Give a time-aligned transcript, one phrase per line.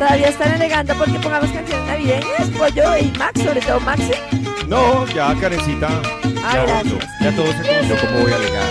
[0.00, 4.12] Todavía están alegando porque pongamos canciones navideñas, Pollo y Max, sobre todo Maxi.
[4.66, 5.88] No, ya, carecita.
[6.42, 7.04] Ah, ya, gracias.
[7.20, 8.64] ya todo se conoció como voy a alegar.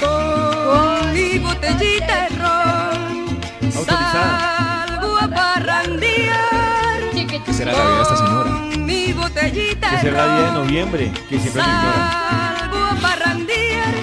[0.00, 3.38] Con mi botellita de ron
[3.74, 4.86] Autorizada.
[4.86, 7.00] salgo a parrandear.
[7.46, 8.50] ¿Qué será la vida de esta señora?
[8.50, 12.58] Con mi botellita Que de será el día de ron noviembre, que siempre me ignora.
[12.60, 13.94] salgo a parrandear.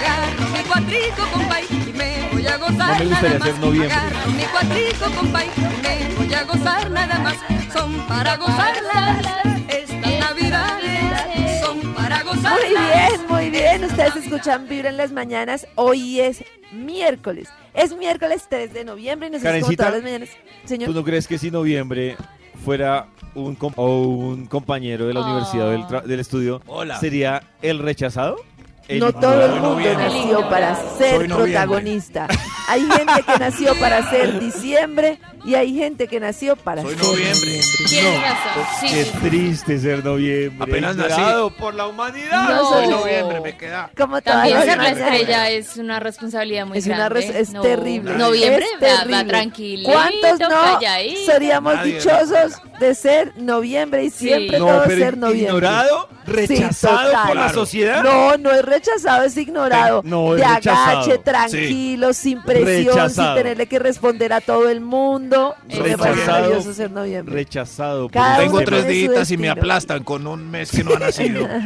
[0.00, 2.09] Agarro mi cuatrico, compay, y me
[2.40, 3.60] voy a gozar No me gustaría nada hacer más.
[3.60, 3.94] noviembre.
[3.94, 5.48] Agarro mi cuatrico, compay,
[5.82, 7.36] me voy a gozar nada más.
[7.72, 9.26] Son para gozarlas.
[9.68, 12.60] Estas navidades son para gozarlas.
[12.60, 13.84] Muy bien, muy bien.
[13.84, 15.66] Ustedes escuchan Vibra en las mañanas.
[15.76, 17.48] Hoy es miércoles.
[17.74, 20.28] Es miércoles 3 de noviembre y nos todas las mañanas.
[20.64, 20.88] Señor.
[20.88, 22.16] ¿Tú no crees que si noviembre
[22.64, 26.60] fuera un, com- o un compañero de la universidad o del, tra- del estudio,
[27.00, 28.36] sería el rechazado?
[28.90, 31.36] El No todo el mundo nació para ser noviembre.
[31.52, 32.26] protagonista.
[32.68, 37.04] Hay gente que nació para ser diciembre y hay gente que nació para Soy ser
[37.04, 37.60] noviembre.
[37.88, 38.64] Tienes razón.
[38.80, 38.86] Sí.
[38.88, 40.70] Qué triste ser noviembre.
[40.70, 41.10] Apenas nací.
[41.12, 42.48] ignorado por la humanidad.
[42.48, 43.90] No Soy soy- noviembre, me queda.
[43.96, 47.14] Como También ser la estrella es una responsabilidad muy Es una grande.
[47.20, 47.62] res- es No.
[47.62, 48.14] terrible.
[48.16, 49.24] Noviembre, Es va, va terrible.
[49.24, 51.32] tranquilito, ¿Cuántos no calladito.
[51.32, 55.46] seríamos Nadie, dichosos de ser noviembre y siempre No, todos pero ser noviembre?
[55.56, 57.26] ignorado, rechazado total.
[57.28, 58.02] por la sociedad.
[58.02, 60.00] No, no es rechazado, es ignorado.
[60.04, 60.98] No, es de rechazado.
[61.02, 63.34] agache, tranquilo, sin presión, Rechazado.
[63.34, 65.54] sin tenerle que responder a todo el mundo.
[65.68, 66.14] Rechazado.
[66.26, 67.34] maravilloso ser noviembre.
[67.34, 68.08] Rechazado.
[68.08, 71.46] Tengo tres días y me aplastan con un mes que no ha nacido.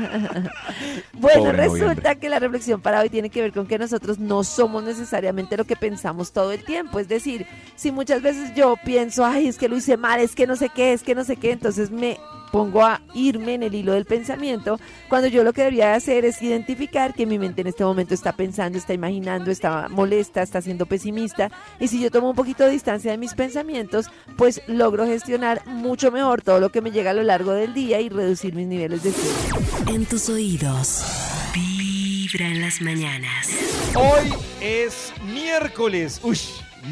[1.13, 2.19] Bueno, Pobre resulta noviembre.
[2.19, 5.65] que la reflexión para hoy tiene que ver con que nosotros no somos necesariamente lo
[5.65, 6.99] que pensamos todo el tiempo.
[6.99, 10.47] Es decir, si muchas veces yo pienso, ay, es que lo hice mal, es que
[10.47, 12.19] no sé qué, es que no sé qué, entonces me
[12.51, 14.79] pongo a irme en el hilo del pensamiento,
[15.09, 18.33] cuando yo lo que debería hacer es identificar que mi mente en este momento está
[18.33, 21.51] pensando, está imaginando, está molesta, está siendo pesimista,
[21.81, 24.07] y si yo tomo un poquito de distancia de mis pensamientos,
[24.37, 28.01] pues logro gestionar mucho mejor todo lo que me llega a lo largo del día
[28.01, 29.89] y reducir mis niveles de estrés.
[29.89, 31.05] En tus oídos,
[31.53, 33.49] Vibra en las mañanas.
[33.95, 36.21] Hoy es miércoles.
[36.23, 36.39] Uy,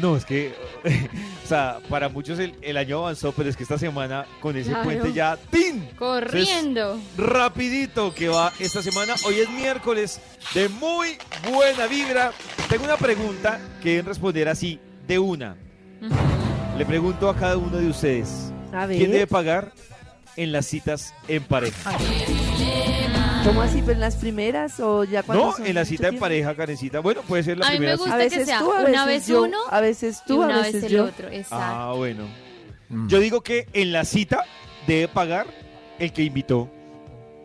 [0.01, 0.53] no, es que,
[1.43, 4.69] o sea, para muchos el, el año avanzó, pero es que esta semana con ese
[4.69, 4.83] Claro.
[4.85, 5.85] puente ya, ¡tin!
[5.97, 6.99] Corriendo.
[7.17, 9.15] Rapidito que va esta semana.
[9.25, 10.19] Hoy es miércoles
[10.53, 11.17] de muy
[11.51, 12.31] buena vibra.
[12.69, 15.55] Tengo una pregunta que deben responder así, de una.
[16.77, 19.71] Le pregunto a cada uno de ustedes, A ¿quién debe ver, pagar
[20.35, 21.91] en las citas en pareja?
[23.43, 23.79] ¿Cómo así?
[23.81, 26.21] ¿Pero en las primeras o ya cuando No, son en la cita en tiempo?
[26.25, 26.99] pareja, Karencita.
[26.99, 28.29] Bueno, puede ser la A mí me primera gusta A cita.
[28.29, 30.45] que veces sea tú, a una veces vez yo, uno a veces y tú, a
[30.45, 31.05] una veces vez el yo.
[31.05, 31.27] otro.
[31.29, 31.55] Exacto.
[31.59, 32.23] Ah, bueno.
[32.89, 33.07] Mm.
[33.07, 34.43] Yo digo que en la cita
[34.87, 35.47] debe pagar
[35.99, 36.69] el que invitó.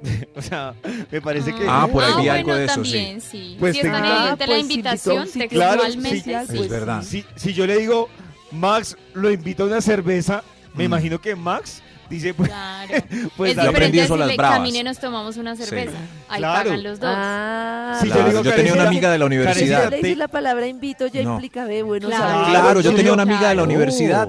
[0.37, 0.75] o sea,
[1.11, 1.65] me parece que.
[1.69, 3.57] Ah, por ahí vi bueno, algo de eso, también, sí.
[3.59, 6.59] Pues si es tan tenga- evidente Ah, la pues invitación invitó, sí, claro, sí.
[6.63, 7.03] Es verdad.
[7.03, 8.09] Si, si yo le digo,
[8.53, 10.45] Max lo invito a una cerveza,
[10.75, 10.87] me Mm.
[10.87, 12.95] imagino que Max dice, pues, Claro.
[13.37, 14.57] pues es aprendí diferente eso a las bravas.
[14.59, 15.97] camine, nos tomamos una cerveza.
[16.29, 16.65] Ahí Claro.
[16.71, 17.11] pagan los dos.
[17.13, 19.85] Ah, Sí, yo digo tenía una amiga de la si universidad.
[19.85, 21.35] yo le hice te- la palabra invito ya No.
[21.35, 22.81] implica ve, bueno, Claro.
[22.81, 23.67] yo tenía una amiga de la Oh.
[23.67, 24.29] universidad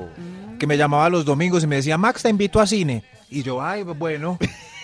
[0.59, 3.03] que me llamaba los domingos y me decía, Max, te invito a cine.
[3.29, 4.38] Y yo, ay, bueno.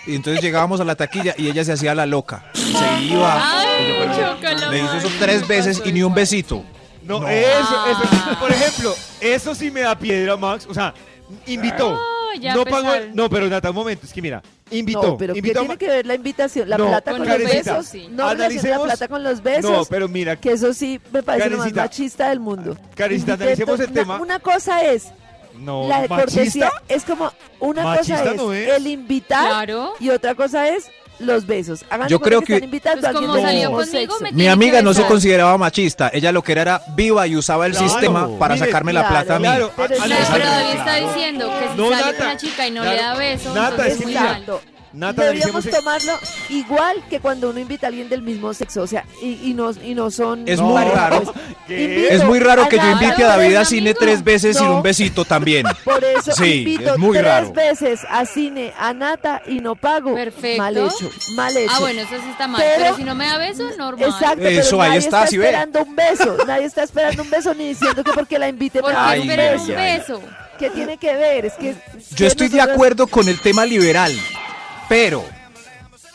[0.08, 2.46] Y entonces llegábamos a la taquilla y ella se hacía la loca.
[2.54, 3.60] Se iba.
[3.60, 6.64] Ay, yo, Le hizo eso tres veces y ni un besito.
[7.04, 7.28] No, No.
[7.28, 8.00] eso, eso.
[8.12, 8.38] Ah.
[8.40, 10.68] Por ejemplo, eso sí me da piedra, Max.
[10.70, 10.94] O sea,
[11.48, 12.00] invitó.
[12.36, 12.90] No, ya no pagó.
[13.14, 14.06] No, pero Nata, un momento.
[14.06, 14.42] Es que mira,
[14.72, 15.02] invitó.
[15.04, 16.70] No, pero ¿qué invitó tiene que ver la invitación?
[16.70, 17.86] La No, plata con con, los besos.
[17.88, 18.08] sí.
[18.12, 18.48] No la
[18.84, 19.72] plata con los besos.
[19.72, 22.78] No, pero mira, Que eso sí me parece lo más machista del mundo.
[22.98, 24.20] Invité analicemos el una- tema.
[24.22, 25.08] Una cosa es
[25.60, 26.66] no, la de cortesía.
[26.66, 26.72] machista.
[26.94, 28.70] Es como una Machista cosa es, no es.
[28.70, 29.94] el invitar Claro.
[30.00, 30.90] y otra cosa es
[31.20, 31.86] los besos.
[31.90, 34.14] Hagan Yo creo que, que- están invitando Pues a alguien como del salió mismo conmigo,
[34.18, 34.24] sexo.
[34.24, 36.10] me Mi amiga no se consideraba machista.
[36.14, 37.90] Ella lo que era era viva y usaba el Claro.
[37.90, 39.46] sistema para Mire, sacarme la plata a mí.
[39.46, 39.72] claro.
[39.76, 40.34] Pero a- es Claro, Exacto.
[40.42, 40.80] pero David Claro.
[40.80, 42.96] está diciendo que si No, sale Nata, una chica y no claro.
[42.98, 44.46] le da besos, Nata, entonces es que muy mira, mal.
[44.96, 46.14] Nata, Deberíamos tomarlo
[46.50, 49.72] igual que cuando uno invita a alguien del mismo sexo, o sea, y, y no,
[49.84, 50.48] y no son...
[50.48, 51.34] Es No, muy parejas, raro.
[51.68, 54.00] pues, Es muy raro que yo Nata, invite a David a ¿eres cine amigo?
[54.00, 54.78] tres veces sin No.
[54.78, 55.66] un besito también.
[55.84, 57.52] Por eso Sí, invito es muy tres raro.
[57.54, 60.16] veces a cine a Nata y no pago.
[60.16, 60.62] Perfecto.
[60.62, 61.74] Mal hecho, mal hecho.
[61.76, 62.62] Ah, bueno, eso sí está mal.
[62.62, 64.10] Pero- Pero, si no me da beso, normal.
[64.10, 65.46] Exacto, Eso, pero ahí nadie está, ¿sí ve?
[65.46, 66.38] esperando un beso.
[66.48, 69.64] Nadie está esperando un beso ni diciendo que porque la invite Porque Ay, beso.
[69.66, 69.98] un ay, ay.
[70.00, 70.22] beso.
[70.58, 71.46] ¿Qué tiene que ver?
[71.48, 71.76] Es que
[72.16, 74.14] Yo estoy de acuerdo con el tema liberal,
[74.90, 75.24] pero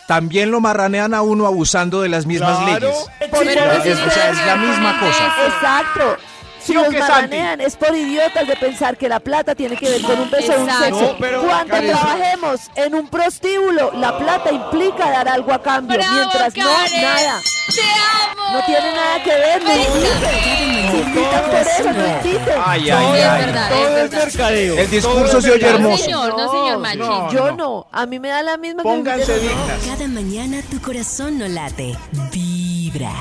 [0.07, 2.89] también lo marranean a uno abusando de las mismas Claro.
[2.89, 3.07] leyes.
[3.31, 5.35] Pero o sea, es la misma cosa.
[5.47, 6.17] Exacto.
[6.61, 9.89] Si ¿Sí o los marranean es por idiotas de pensar que la plata tiene que
[9.89, 11.01] ver con un beso o un sexo.
[11.01, 15.97] No, pero, Cuando Karen, trabajemos en un prostíbulo, la plata implica dar algo a cambio.
[15.99, 17.41] Bravo, mientras no, nada.
[17.75, 18.53] ¡Te amo!
[18.53, 19.71] No tiene nada que ver, no.
[22.67, 23.41] Ay, ay, es ay.
[23.47, 24.79] verdad, Todo es mercadeo.
[24.79, 26.05] El discurso se oye hermoso.
[26.05, 26.99] señor, no, señor Machi.
[26.99, 27.33] no.
[27.33, 29.85] Yo no, a mí me da la misma Pónganse dignas.
[29.87, 31.97] Cada mañana tu corazón no late.
[32.33, 33.13] Vibra.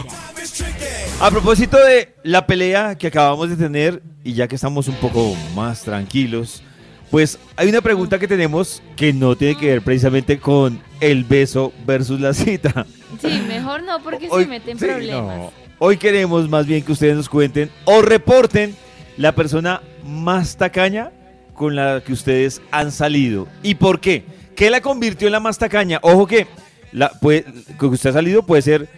[1.22, 5.36] A propósito de la pelea que acabamos de tener, y ya que estamos un poco
[5.56, 6.64] más tranquilos,
[7.12, 11.74] pues hay una pregunta que tenemos que no tiene que ver precisamente con el beso
[11.86, 12.86] versus la cita.
[13.22, 15.38] Sí, mejor no porque Hoy- se meten sí, problemas.
[15.38, 15.52] no.
[15.80, 18.76] Hoy queremos más bien que ustedes nos cuenten o reporten
[19.18, 21.12] la persona más tacaña
[21.54, 23.48] con la que ustedes han salido.
[23.64, 24.24] ¿Y por qué?
[24.56, 26.00] ¿Qué la convirtió en la más tacaña?
[26.02, 26.48] Ojo que
[26.92, 27.46] la, puede,
[27.80, 28.90] que usted ha salido puede ser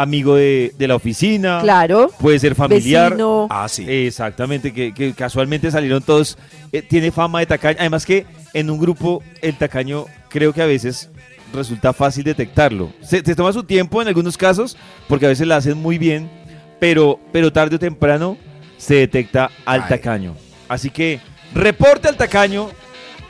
[0.00, 2.10] amigo de, de la oficina, Claro.
[2.20, 3.10] puede ser familiar.
[3.12, 3.46] Vecino.
[3.50, 3.84] Ah, sí.
[3.88, 6.38] Exactamente, que, que casualmente salieron todos.
[6.72, 7.76] eh, tiene fama de tacaño.
[7.80, 8.24] Además que
[8.54, 11.10] en un grupo el tacaño creo que a veces
[11.52, 12.92] resulta fácil detectarlo.
[13.02, 14.76] Se, se toma su tiempo en algunos casos
[15.08, 16.30] porque a veces la hacen muy bien,
[16.78, 18.36] pero, pero tarde o temprano
[18.76, 19.88] se detecta al Ay.
[19.88, 20.34] tacaño.
[20.68, 21.20] Así que
[21.54, 22.68] reporte al tacaño.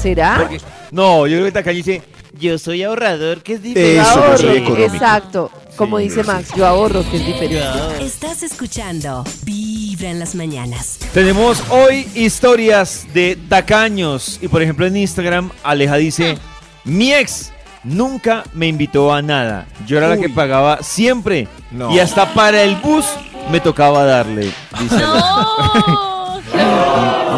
[0.00, 0.38] ¿Será?
[0.40, 0.60] Porque-
[0.90, 2.02] no, yo creo que el tacaño dice,
[2.38, 3.96] yo soy ahorrador, que es Eso, diferente.
[4.02, 4.92] yo ahorro, soy económico.
[4.94, 5.50] exacto.
[5.76, 6.26] Como Sí, dice sí.
[6.28, 8.04] Max, yo ahorro, que es diferente.
[8.04, 10.98] Estás escuchando Vibra en las mañanas.
[11.12, 14.38] Tenemos hoy historias de tacaños.
[14.40, 16.38] Y por ejemplo en Instagram, Aleja dice,
[16.84, 17.50] mi ex
[17.82, 19.66] nunca me invitó a nada.
[19.86, 21.48] Yo era la que pagaba siempre.
[21.72, 21.92] No.
[21.92, 23.06] Y hasta para el bus
[23.50, 24.52] me tocaba darle.
[24.78, 26.40] Dice No.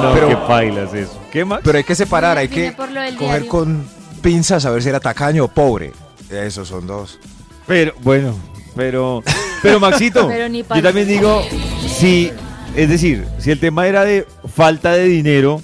[0.02, 1.18] No, Pero- qué pailas eso.
[1.32, 1.60] ¿Qué más?
[1.64, 3.48] Pero hay que separar, hay que coger diario.
[3.48, 3.88] con
[4.20, 5.92] pinzas a ver si era tacaño o pobre.
[6.30, 7.18] Esos son dos.
[7.66, 8.34] Pero, bueno,
[8.74, 9.22] pero,
[9.62, 11.42] pero Maxito, Pero ni yo también digo,
[11.88, 12.30] si,
[12.76, 15.60] es decir, si el tema era de falta de dinero,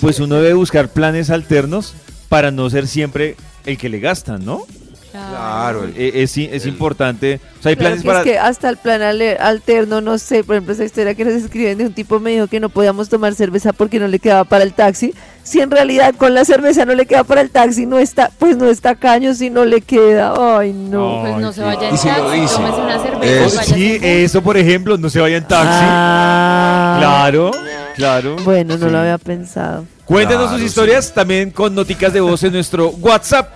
[0.00, 1.94] pues uno debe buscar planes alternos
[2.28, 4.66] para no ser siempre el que le gastan, ¿no?
[5.14, 5.84] Claro.
[5.96, 8.18] E- Es, es importante, o sea, hay planes para...
[8.18, 11.78] es que hasta el plan alterno, no sé, por ejemplo, esa historia que nos escriben
[11.78, 14.64] de un tipo me dijo que no podíamos tomar cerveza porque no le quedaba para
[14.64, 15.14] el taxi.
[15.44, 18.56] Si en realidad con la cerveza no le queda para el taxi, no está, pues
[18.56, 20.34] no está caño si no le queda.
[20.58, 21.20] Ay, no.
[21.22, 23.54] Pues no se vaya en si taxi, tómese una cerveza Eso.
[23.54, 25.68] y vaya Sí, eso por ejemplo, no se vaya en taxi.
[25.70, 26.96] Ah.
[26.98, 27.50] Claro,
[27.94, 28.36] claro.
[28.44, 28.90] Bueno, no Sí.
[28.92, 29.84] lo había penspensado.
[30.06, 30.66] Cuéntenos Claro, sus sí.
[30.66, 33.50] historias también con noticas de voz en nuestro WhatsApp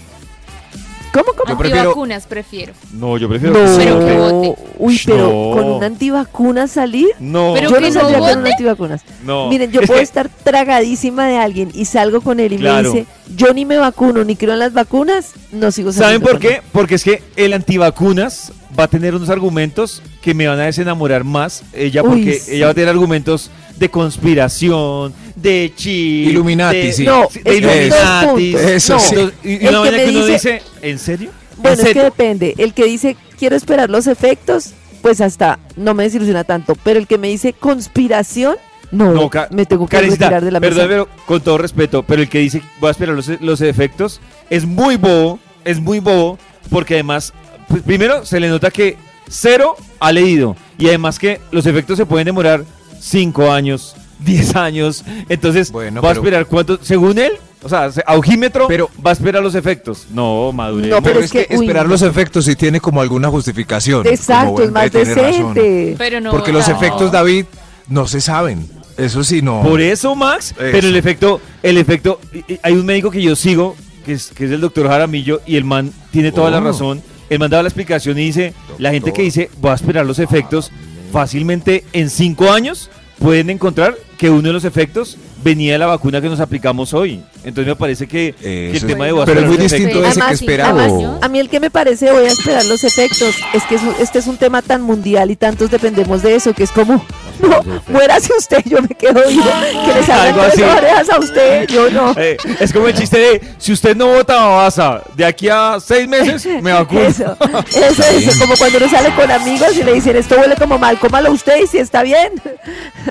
[1.18, 1.50] ¿Cómo, cómo?
[1.52, 2.72] Yo prefiero- Antivacunas prefiero.
[2.92, 4.54] No, yo prefiero No, que Pero que vote.
[4.78, 5.56] uy, pero No.
[5.56, 7.08] con una antivacuna salir.
[7.18, 9.02] No, Pero yo que no no saldría con una antivacunas.
[9.24, 9.48] no.
[9.48, 12.92] Miren, yo puedo estar tragadísima de alguien y salgo con él y Claro.
[12.92, 16.24] me dice, yo ni me vacuno ni creo en las vacunas, no sigo ¿Saben saliendo
[16.26, 16.54] por con qué?
[16.56, 16.60] él.
[16.72, 21.24] Porque es que el antivacunas va a tener unos argumentos que me van a desenamorar
[21.24, 21.62] más.
[21.72, 22.54] Ella, Uy, porque sí.
[22.56, 27.04] ella va a tener argumentos de conspiración, de chi, Illuminati, de, sí.
[27.04, 28.54] No, de Illuminati.
[28.56, 29.00] Eso No.
[29.00, 29.14] sí.
[29.44, 31.30] Y, una vaina que uno dice- dice, ¿en serio?
[31.56, 32.54] ¿En Bueno, es que depende.
[32.58, 36.74] El que dice, quiero esperar los efectos, pues hasta no me desilusiona tanto.
[36.82, 38.56] Pero el que me dice conspiración,
[38.90, 40.88] no, me tengo que Karencita, retirar de la perdón, mesa.
[40.88, 44.64] pero con todo respeto, pero el que dice voy a esperar los, los efectos es
[44.64, 46.38] muy bobo, es muy bobo,
[46.70, 47.32] porque además,
[47.68, 48.96] pues, primero se le nota que
[49.28, 52.64] cero ha leído, y además que los efectos se pueden demorar
[53.06, 57.32] cinco años, 10 años, entonces Bueno, va a esperar cuánto, según él,
[57.62, 60.06] O sea, se- aujímetro Pero- va a esperar los efectos.
[60.12, 60.86] No, madure.
[60.88, 61.92] No, Pero es que, uy, esperar no.
[61.92, 64.06] los efectos sí tiene como alguna justificación.
[64.06, 65.94] Exacto, Como es más decente.
[65.98, 66.30] Pero no.
[66.30, 66.76] Porque los no.
[66.76, 67.46] efectos, David,
[67.88, 68.68] no se saben.
[68.96, 69.62] Eso sí, no.
[69.62, 70.54] Por eso, Max.
[70.56, 72.20] Pero el efecto, el efecto,
[72.62, 75.64] hay un médico que yo sigo, que es, que es el doctor Jaramillo, y el
[75.64, 76.64] man tiene toda la Oh.
[76.64, 77.02] razón.
[77.30, 80.18] El man daba la explicación y dice, la gente que dice, voy a esperar los
[80.20, 80.70] efectos,
[81.12, 85.16] fácilmente en cinco años pueden encontrar que uno de los efectos
[85.46, 87.22] venía de la vacuna que nos aplicamos hoy.
[87.44, 90.20] Entonces me parece que, que el tema de voy a Pero es muy distinto ese
[90.44, 93.62] que además, o- a mí el que me parece, voy a esperar los efectos, es
[93.64, 96.72] que es este es un tema tan mundial y tantos dependemos de eso, que es
[96.72, 97.04] como,
[97.40, 99.44] no, muérase usted, yo me quedo vivo,
[99.86, 100.62] que les hagan así.
[100.62, 102.12] orejas a usted, yo no.
[102.18, 106.08] Eh, es como el chiste de, si usted no vota Babasa, de aquí a seis
[106.08, 107.00] meses me vacuno.
[107.02, 107.36] Eso,
[107.76, 110.98] eso, eso, como cuando uno sale con amigos y le dicen, esto huele como mal,
[110.98, 112.32] cómalo usted y si está bien.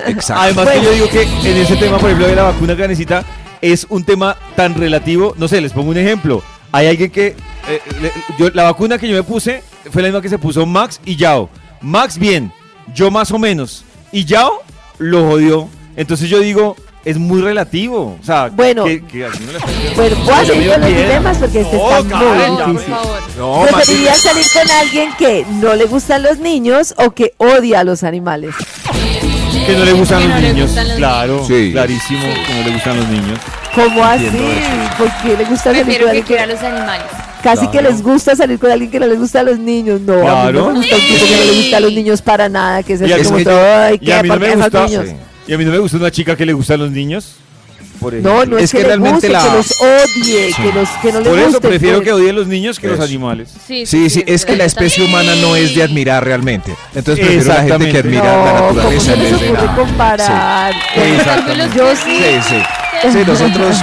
[0.06, 0.42] Exacto.
[0.42, 3.24] Además que yo digo que en ese tema, por ejemplo, de la vacuna que necesita,
[3.60, 5.34] es un tema tan relativo.
[5.38, 6.42] No sé, les pongo un ejemplo.
[6.72, 7.28] Hay alguien que...
[7.68, 10.66] eh, le- yo, la vacuna que yo me puse fue la misma que se puso
[10.66, 11.48] Max y Yao.
[11.80, 12.52] Max bien,
[12.94, 13.84] yo más o menos.
[14.12, 14.62] Y Yao
[14.98, 15.68] lo jodió.
[15.96, 18.18] Entonces yo digo, es muy relativo.
[18.20, 18.84] O sea, Bueno.
[18.84, 19.94] que, que a mí no le afecta.
[19.94, 22.94] Bueno, voy a seguir con los dilemas porque este No, está Karen, muy difícil.
[23.38, 27.80] No, Maxi, ¿Preferirías salir con alguien que no le gustan los niños o que odia
[27.80, 28.54] a los animales?
[29.66, 30.66] Que no le gustan Que los no niños.
[30.68, 31.70] gustan los claro, Sí.
[31.72, 33.38] clarísimo que no le gustan los niños.
[33.74, 34.26] ¿Cómo así?
[34.98, 37.06] ¿Por qué le gusta salir con que alguien que los animales.
[37.42, 37.90] casi que Claro.
[37.90, 40.00] les gusta salir con alguien que no les gusta a los niños?
[40.00, 40.52] No, a mí Claro.
[40.60, 42.92] no me gusta un tipo que no le gusta a los niños para nada, que
[42.94, 44.14] es a como todo, ay, Y ¿qué?
[44.14, 44.84] a mí no ¿Por qué gusta...
[44.86, 45.04] niños?
[45.08, 45.16] Sí.
[45.48, 47.36] Y a mí no me gusta una chica que le gustan los niños.
[48.06, 48.32] Por ejemplo.
[48.34, 51.12] No, no es, Es que, que realmente guste, la- que los odie, que, los, que
[51.12, 51.68] no le Por eso guste.
[51.68, 52.06] prefiero pues.
[52.06, 53.04] que odie los niños que los Eso.
[53.04, 53.48] animales.
[53.66, 56.72] Sí, Sí, sí, es que la especie humana no es de admirar realmente.
[56.94, 59.74] Entonces prefiero la gente que admira la No, ¿cómo naturaleza les nada.
[59.74, 60.74] comparar?
[60.94, 61.76] Exactamente.
[61.76, 63.10] Yo sí, Sí, sí.
[63.12, 63.76] Sí, nosotros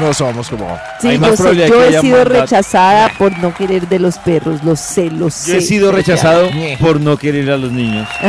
[0.00, 0.78] no somos como...
[1.00, 2.40] sí, Hay yo, más sé, probabilidad yo he sido maldad.
[2.40, 5.52] rechazada por no querer de los perros, lo sé, lo sé.
[5.52, 6.48] Yo he sido rechazado
[6.80, 8.08] por no querer a los niños.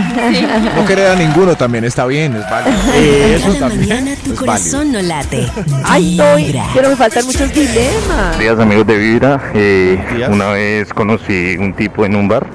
[0.75, 2.77] No querer a ninguno también está bien, es válido.
[2.95, 3.89] Eso Cada también.
[3.89, 5.47] mañana tu es corazón no late.
[5.83, 6.65] Ay, Vibra.
[6.73, 8.37] pero me faltan muchos dilemas.
[8.39, 9.41] días amigos de Vibra.
[9.53, 9.99] Eh,
[10.29, 12.45] una vez conocí un tipo en un bar.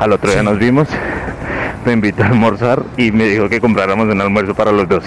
[0.00, 0.88] Al otro día nos vimos.
[1.84, 5.04] Me invitó a almorzar y me dijo que compráramos un almuerzo para los dos.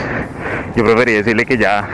[0.75, 1.87] Yo preferí decirle que ya,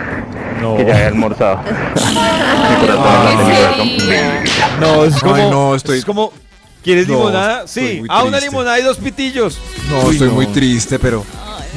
[0.62, 0.75] No.
[0.75, 1.62] que ya había almorzado.
[1.63, 3.98] Mi corazón
[4.80, 6.32] No, no estoy- Es como.
[6.84, 7.66] ¿Quieres No, limonada?
[7.66, 8.04] Sí.
[8.10, 9.58] Ah, una limonada y dos pitillos.
[9.90, 10.34] No, Uy, estoy no.
[10.34, 11.24] muy triste, pero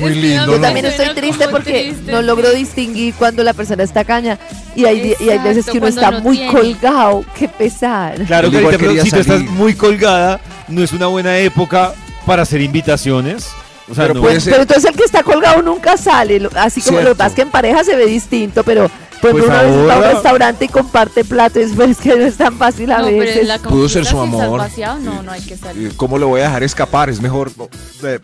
[0.01, 0.63] muy lindo, no Yo ¿no?
[0.63, 4.37] también estoy triste porque triste, no logro distinguir cuando la persona está caña
[4.75, 6.53] y hay, y hay veces que uno está no muy tiene.
[6.53, 8.17] colgado, qué pesar.
[8.25, 11.93] Claro que si tú estás muy colgada, no es una buena época
[12.27, 13.49] para hacer invitaciones.
[13.89, 14.21] O sea, Pero no.
[14.21, 16.99] puede Pues, ser- pero entonces el que está colgado nunca sale, lo- así como lo
[16.99, 17.19] que Cierto.
[17.19, 19.85] pasa es que en pareja se ve distinto, pero ejemplo Pues una vez está a
[19.85, 22.99] un ahora- restaurante y comparte plato, es, pues, es que no es tan fácil a
[22.99, 23.49] No, veces.
[23.61, 24.59] Pudo ser su amor.
[24.59, 25.95] vaciado, no, no hay que salir.
[25.97, 27.09] ¿Cómo lo voy a dejar escapar?
[27.11, 27.51] Es mejor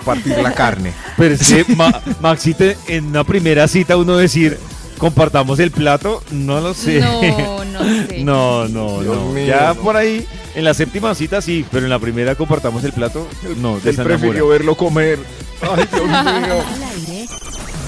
[0.04, 0.92] partir la carne.
[1.16, 4.58] Pero es que, Ma- Maxite, en una primera cita uno decir,
[4.98, 7.00] compartamos el plato, no lo sé.
[7.00, 8.18] No, no sé.
[8.24, 9.26] No, no, Dios no.
[9.32, 9.80] mío, ya no.
[9.80, 13.28] por ahí, en la séptima cita sí, pero en la primera compartamos el plato,
[13.58, 15.18] no, Él prefirió verlo comer.
[15.62, 16.14] Ay, Dios mío.
[16.14, 17.26] Al aire,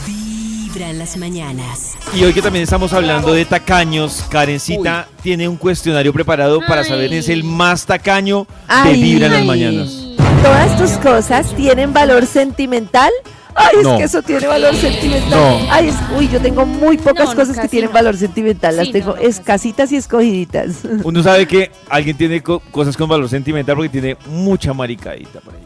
[0.07, 1.95] vibra en las mañanas.
[2.15, 6.89] Y hoy que también estamos hablando de tacaños, Karencita tiene un cuestionario preparado para Ay.
[6.89, 9.03] saber es el más tacaño de Ay.
[9.03, 10.05] Vibra en las mañanas.
[10.43, 13.11] Todas tus cosas tienen valor sentimental.
[13.55, 13.93] Ay, No.
[13.93, 15.31] es que eso tiene valor sentimental.
[15.31, 15.59] No.
[15.73, 17.95] Ay, es- uy, yo tengo muy pocas No, cosas que tienen no.
[17.95, 18.77] valor sentimental.
[18.77, 20.77] Las Sí, tengo escasitas y escogiditas.
[21.05, 25.55] Uno sabe que alguien tiene co- cosas con valor sentimental porque tiene mucha maricadita por
[25.55, 25.65] ahí.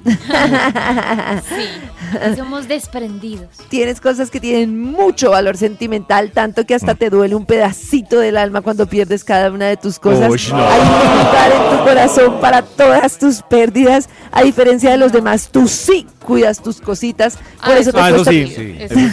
[1.48, 3.48] Sí, somos desprendidos.
[3.68, 6.76] Tienes cosas que tienen mucho valor sentimental, tanto que Mm.
[6.76, 10.30] hasta te duele un pedacito del alma cuando pierdes cada una de tus cosas.
[10.30, 10.56] Uy, no.
[10.68, 14.08] Hay un lugar en tu corazón para todas tus pérdidas.
[14.32, 17.36] A diferencia de los demás, tú sí cuidas tus cositas.
[17.64, 18.46] Por Ah, eso te Ah, eso cuesta sí.
[18.54, 18.76] sí.
[18.78, 19.10] eso sí,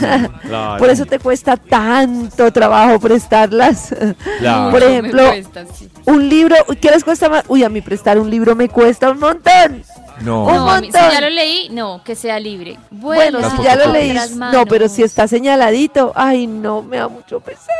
[0.47, 0.77] claro.
[0.77, 3.95] Por eso te cuesta tanto trabajo prestarlas.
[4.39, 4.71] Claro.
[4.71, 5.89] Por ejemplo, me cuesta, sí.
[6.05, 7.43] Un libro, ¿qué les cuesta más?
[7.47, 9.83] Uy, a mí prestar un libro me cuesta un montón.
[10.21, 10.45] No.
[10.45, 11.11] Un No, mí- si montón.
[11.11, 12.77] ya lo leí, no, que sea libre.
[12.91, 17.07] Bueno, Bueno, si ya lo leí, no, pero si está señaladito, ay, no, me da
[17.07, 17.75] mucho pesar.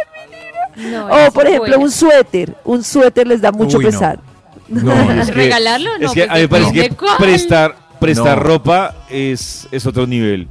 [0.76, 2.56] No, O, esas por ejemplo, un suéter.
[2.66, 4.20] Un suéter les da mucho Uy, pesar.
[4.68, 5.92] No, es que, ¿Regalarlo?
[6.00, 7.18] No, es que pues a mí me parece que depende cuál.
[7.18, 7.76] prestar,
[8.06, 8.44] prestar No.
[8.44, 10.48] ropa es, es otro nivel.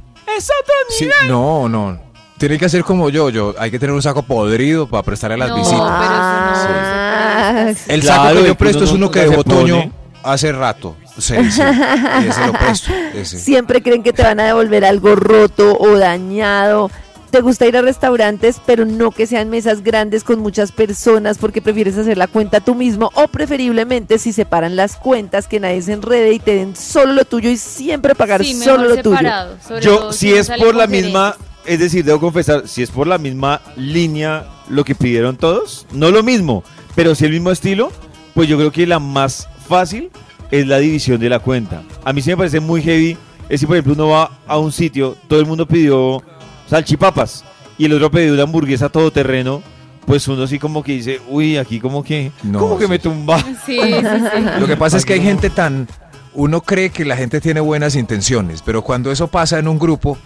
[0.89, 1.99] Sí, no, no.
[2.37, 3.55] Tiene que hacer como yo, yo.
[3.57, 5.79] Hay que tener un saco podrido para prestarle a las No, visitas.
[5.81, 7.93] pero eso no se presta.
[7.93, 9.91] El Claro, saco que yo presto es uno que dejó Toño
[10.23, 10.95] hace rato.
[11.17, 11.61] Sí, sí.
[11.61, 12.91] Y ese lo presto.
[13.13, 13.39] ese.
[13.39, 16.91] Siempre creen que te van a devolver algo roto o dañado.
[17.35, 21.61] Te gusta ir a restaurantes, pero no que sean mesas grandes con muchas personas porque
[21.61, 25.91] prefieres hacer la cuenta tú mismo o preferiblemente si separan las cuentas que nadie se
[25.91, 29.17] enrede y te den solo lo tuyo y siempre pagar Sí, solo lo tuyo.
[29.17, 33.05] separado, Yo, si uno es por la misma, es decir, debo confesar, si es por
[33.05, 36.63] la misma línea lo que pidieron todos, no lo mismo,
[36.95, 37.91] pero si el mismo estilo,
[38.33, 40.09] pues yo creo que la más fácil
[40.51, 41.83] es la división de la cuenta.
[42.05, 43.17] A mí sí me parece muy heavy,
[43.49, 46.23] es si por ejemplo uno va a un sitio, todo el mundo pidió
[46.69, 47.43] salchipapas
[47.77, 49.61] y el otro pidió una hamburguesa todoterreno,
[50.05, 52.99] pues uno sí como que dice, uy, aquí como que, No, como que sí, me
[52.99, 53.39] tumba.
[53.65, 54.43] Sí, sí, sí.
[54.59, 55.87] Lo que pasa es que hay gente tan...
[56.33, 60.17] Uno cree que la gente tiene buenas intenciones, pero cuando eso pasa en un grupo,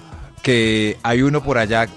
[0.42, 1.88] que hay uno por allá,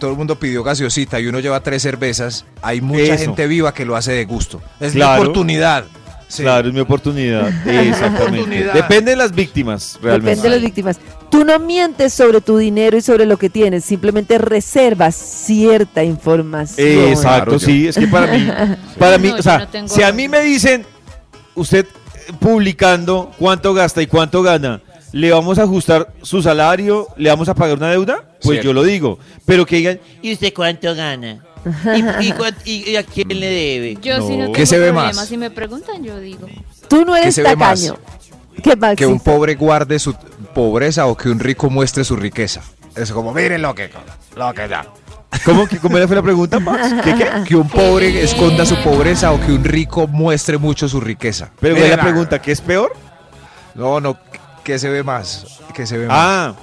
[0.00, 3.18] todo el mundo pidió gaseosita y uno lleva tres cervezas, hay mucha Eso.
[3.26, 4.60] gente viva que lo hace de gusto.
[4.80, 5.14] Es Claro.
[5.14, 5.84] la oportunidad.
[6.28, 6.42] Sí.
[6.42, 7.48] Claro, es mi oportunidad.
[7.68, 8.40] Exactamente.
[8.40, 8.72] Oportunidad.
[8.74, 10.30] Depende de las víctimas, realmente.
[10.30, 11.00] Depende de las víctimas.
[11.30, 16.86] Tú no mientes sobre tu dinero y sobre lo que tienes, simplemente reservas cierta información.
[16.86, 18.46] Eh, Exacto, Claro, sí, es que para mí,
[18.98, 20.84] para mí, No, o sea, no tengo- si a mí me dicen,
[21.54, 24.80] usted eh, publicando cuánto gasta y cuánto gana,
[25.12, 28.62] le vamos a ajustar su salario, le vamos a pagar una deuda, pues Cierto.
[28.64, 29.18] yo lo digo.
[29.46, 31.44] Pero que digan, ¿Y usted cuánto gana?
[32.20, 33.98] ¿Y, y y- y a quién le debe?
[34.02, 34.28] Yo no No.
[34.28, 35.12] tengo ¿Qué se ve problema.
[35.12, 35.26] más?
[35.28, 36.46] Si me preguntan, yo digo.
[36.88, 37.96] Tú no eres tacaño.
[38.62, 38.96] ¿Qué más?
[38.96, 40.14] Que un pobre guarde su
[40.54, 42.62] pobreza o que un rico muestre su riqueza.
[42.94, 43.90] Es como, miren lo que,
[44.36, 44.86] lo que da.
[45.44, 46.94] ¿cómo, que- cómo era fue la pregunta, Max?
[47.02, 47.28] ¿Qué, qué?
[47.46, 51.50] Que un pobre esconda su pobreza o que un rico muestre mucho su riqueza.
[51.60, 52.92] Pero Miren, la pregunta, ¿qué es peor?
[53.74, 54.16] No, no,
[54.62, 55.46] ¿qué se ve más?
[55.74, 56.16] ¿Qué se ve más?
[56.16, 56.54] Ah,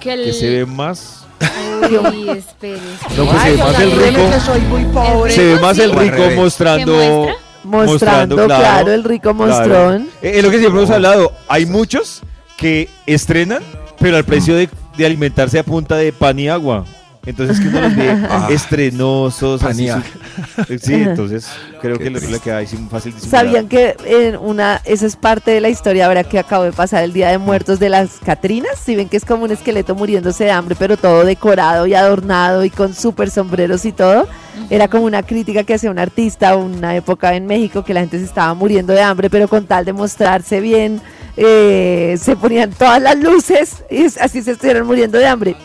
[0.00, 0.24] Que, el...
[0.24, 1.19] que se ve más.
[1.40, 2.80] Uy, espere.
[3.16, 4.40] No, pues se ve más el rico.
[4.44, 5.32] soy muy pobre.
[5.32, 7.28] Se ve más el rico mostrando.
[7.62, 10.08] Mostrando, claro, el rico mostrón.
[10.22, 11.32] Eh, Es lo que siempre hemos hablado.
[11.48, 12.22] Hay muchos
[12.56, 13.62] que estrenan,
[13.98, 16.84] pero al precio de, de alimentarse a punta de pan y agua.
[17.26, 18.48] Entonces que uno los ve Ah.
[18.50, 19.88] estrenosos, así.
[19.88, 21.46] su- Sí, entonces
[21.82, 22.30] creo Qué que triste.
[22.32, 23.44] le queda ahí sí, fácil disimular.
[23.44, 27.04] ¿Sabían que en una, esa es parte de la historia ahora que acabo de pasar
[27.04, 28.72] el Día de Muertos de las Catrinas?
[28.82, 32.64] Si ven que es como un esqueleto muriéndose de hambre, pero todo decorado y adornado
[32.64, 34.26] y con súper sombreros y todo.
[34.70, 38.18] Era como una crítica que hacía un artista una época en México que la gente
[38.18, 41.00] se estaba muriendo de hambre, pero con tal de mostrarse bien,
[41.36, 45.56] eh, se ponían todas las luces y así se estuvieran muriendo de hambre.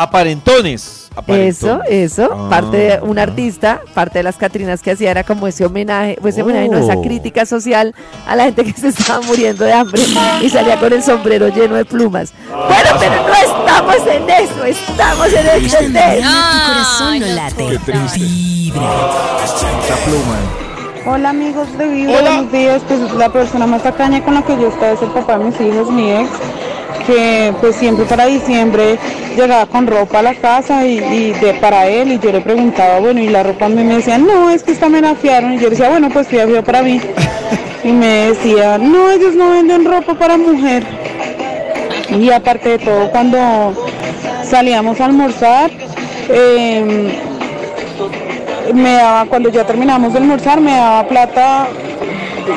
[0.00, 1.08] Aparentones.
[1.10, 1.88] Eso, aparentones.
[1.90, 3.22] eso, Ah, parte de un ah.
[3.22, 6.78] artista, parte de las Catrinas que hacía era como ese homenaje, pues ese homenaje, no,
[6.78, 7.02] esa Oh.
[7.02, 7.94] crítica social
[8.26, 10.00] a la gente que se estaba muriendo de hambre
[10.40, 12.32] y salía con el sombrero lleno de plumas.
[12.48, 15.76] Bueno, pero no estamos en eso, estamos en el test.
[15.76, 17.66] tu corazón no Ay, no late.
[17.68, 18.18] Qué triste.
[18.20, 18.80] Vibra.
[19.44, 20.36] Esa pluma.
[21.14, 22.82] Hola amigos de Vibra, buenos días.
[22.86, 25.60] Pues la persona más tacaña con la que yo estaba es el papá de mis
[25.60, 26.30] hijos, mi ex,
[27.06, 28.98] que pues siempre para diciembre
[29.36, 33.00] llegaba con ropa a la casa y, y de para él y yo le preguntaba,
[33.00, 35.54] bueno, y la ropa a mí me decían, no, es que esta me la fiaron
[35.54, 37.00] y yo decía, bueno, pues fía, fía para mí.
[37.82, 40.84] Y me decía, no, ellos no venden ropa para mujer.
[42.10, 43.38] Y aparte de todo, cuando
[44.44, 45.70] salíamos a almorzar,
[46.28, 47.10] em,
[48.74, 51.68] me daba, cuando ya terminamos de almorzar, me daba plata,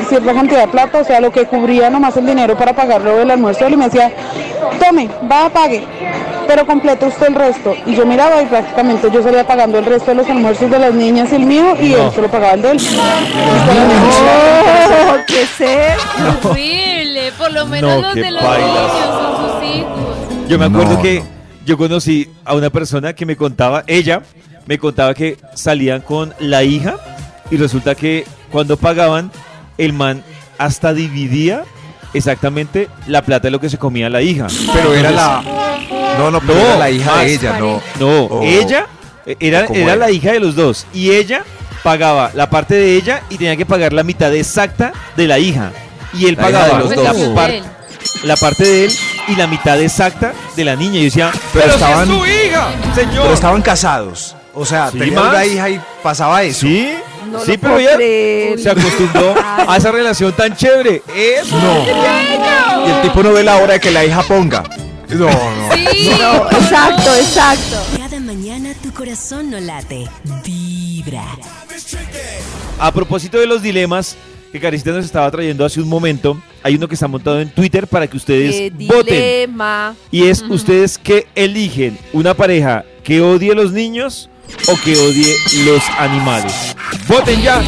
[0.09, 3.31] cierta cantidad de plata, o sea, lo que cubría nomás el dinero para pagarlo del
[3.31, 4.11] almuerzo, y me decía,
[4.79, 5.83] tome, va, pague,
[6.47, 7.73] pero complete usted el resto.
[7.85, 10.93] Y yo miraba y prácticamente yo salía pagando el resto de los almuerzos de las
[10.93, 12.77] niñas y el mío, y él solo pagaba el de él.
[15.09, 15.87] ¡Oh, qué sé!
[16.43, 17.31] Horrible.
[17.37, 18.69] Por lo menos No, los de los bailas.
[18.69, 20.47] niños son sus hijos.
[20.49, 21.25] Yo me acuerdo No, que no.
[21.65, 24.21] yo conocí a una persona que me contaba, ella
[24.65, 26.95] me contaba que salían con la hija
[27.49, 29.31] y resulta que cuando pagaban,
[29.77, 30.23] el man
[30.57, 31.63] hasta dividía
[32.13, 34.47] exactamente la plata de lo que se comía la hija.
[34.73, 35.43] Pero era la.
[36.17, 37.25] No, no, pero No, era la hija más.
[37.25, 37.81] de ella, no.
[37.99, 38.41] No, Oh.
[38.43, 38.87] ella
[39.39, 39.95] era, ¿Cómo era era?
[40.05, 41.43] la hija de los dos y ella
[41.81, 45.71] pagaba la parte de ella y tenía que pagar la mitad exacta de la hija.
[46.13, 47.27] Y él La pagaba de los la, dos.
[47.35, 47.51] par-
[48.23, 48.93] la parte de él
[49.29, 50.95] y la mitad exacta de la niña.
[50.95, 53.21] Y yo decía, Pero pero, estaban- si es su hija, señor.
[53.23, 54.35] Pero estaban casados.
[54.53, 55.29] O sea, Sí, tenía más.
[55.29, 56.67] una hija y pasaba eso.
[56.67, 56.93] Sí,
[57.33, 58.59] No sí, lo pero ella creer.
[58.59, 59.35] se acostumbró
[59.67, 61.01] a esa relación tan chévere.
[61.15, 61.57] Eso.
[61.59, 62.87] No.
[62.87, 64.63] Y el tipo no ve la hora de que la hija ponga.
[65.09, 65.75] No, no.
[65.91, 67.77] Sí, No, exacto, exacto.
[67.97, 70.07] Cada mañana tu corazón no late.
[70.45, 71.23] Vibra.
[72.79, 74.15] A propósito de los dilemas
[74.51, 77.87] que Caricita nos estaba trayendo hace un momento, hay uno que está montado en Twitter
[77.87, 79.05] para que ustedes Qué voten.
[79.15, 79.95] dilema.
[80.11, 84.29] Y es ustedes que eligen una pareja que odie los niños
[84.67, 86.75] o que odie los animales.
[87.07, 87.61] Voten ya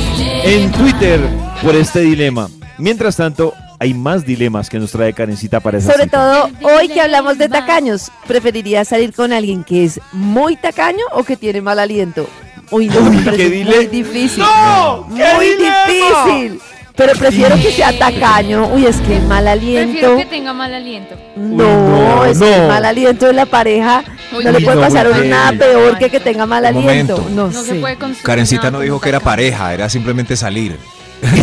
[0.43, 1.19] en Twitter
[1.61, 2.49] por este dilema.
[2.77, 6.49] Mientras tanto, hay más dilemas que nos trae Karencita para esa Sobre cita.
[6.61, 11.23] todo hoy que hablamos de tacaños, ¿preferirías salir con alguien que es muy tacaño o
[11.23, 12.27] que tiene mal aliento?
[12.71, 14.39] Uy, no, Uy, qué muy difícil.
[14.39, 15.07] ¡No!
[15.15, 15.85] ¡Qué Muy dilema!
[15.87, 16.61] difícil.
[16.95, 18.67] Pero prefiero que sea tacaño.
[18.73, 19.91] Uy, es que el mal aliento.
[19.91, 21.15] Prefiero que tenga mal aliento.
[21.35, 22.55] No, Uy, no, es que no.
[22.55, 24.03] el mal aliento de la pareja
[24.35, 27.17] Uy, no le puede no, pasar nada peor que que tenga mal Un aliento.
[27.17, 27.29] momento.
[27.35, 27.73] No, No sé.
[27.73, 29.31] se puede construir Karencita nada no con dijo que era tacaño.
[29.31, 30.77] pareja, era simplemente salir.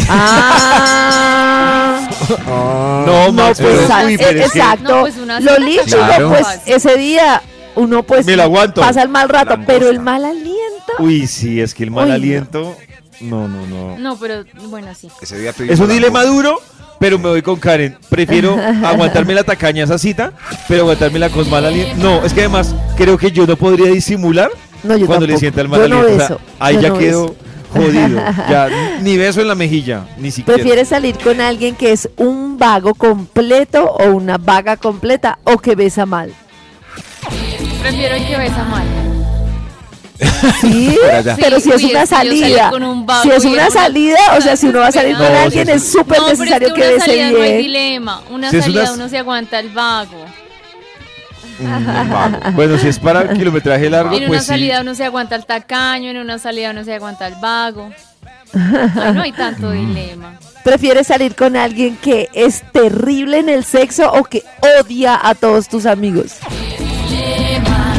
[0.08, 2.08] Ah.
[2.46, 4.94] No, No, Max, pues pero- sa- uy, eh, pero es que- exacto.
[4.94, 6.28] No, pues una Lo cita lindo, Claro.
[6.30, 7.42] pues ese día
[7.74, 8.80] uno pues Me lo aguanto.
[8.80, 10.52] pasa el mal rato, pero el mal aliento.
[10.98, 12.14] Uy, sí, es que el mal Uy, no.
[12.14, 12.76] aliento.
[13.22, 13.98] No, no, no.
[13.98, 15.08] No, pero bueno, sí.
[15.20, 16.60] Ese día Es un la dilema duro,
[16.98, 17.96] pero me voy con Karen.
[18.08, 20.32] Prefiero aguantarme la tacaña esa cita,
[20.68, 21.96] pero aguantármela con mal aliento.
[22.02, 24.50] No, es que además creo que yo no podría disimular
[24.82, 26.24] No, yo cuando le sienta el mal Yo no aliento.
[26.24, 27.36] O sea, beso, ahí yo ya no quedo beso.
[27.72, 28.20] jodido.
[28.50, 28.68] Ya,
[29.02, 30.54] ni beso en la mejilla, ni siquiera.
[30.56, 35.74] ¿Prefieres salir con alguien que es un vago completo o una vaga completa o que
[35.74, 36.32] besa mal?
[37.80, 39.11] Prefiero el que besa mal.
[40.60, 40.98] Sí,
[41.40, 44.66] pero si es una salida, con un vago si es una salida, o sea, si
[44.68, 47.36] uno va a salir con alguien es súper no, necesario pero que bese salida no
[47.42, 47.62] hay bien.
[47.62, 48.22] dilema.
[48.30, 50.24] Una salida uno se aguanta el vago.
[52.54, 54.46] Bueno, si es para kilometraje largo, En una pues sí.
[54.48, 57.90] salida uno se aguanta el tacaño, en una salida uno se aguanta el vago.
[58.54, 59.94] No hay tanto Mm.
[59.94, 60.38] dilema.
[60.64, 64.42] ¿Prefieres salir con alguien que es terrible en el sexo o que
[64.80, 66.34] odia a todos tus amigos?